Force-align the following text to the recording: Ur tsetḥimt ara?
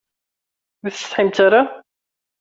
Ur 0.85 0.89
tsetḥimt 0.91 1.37
ara? 1.45 1.61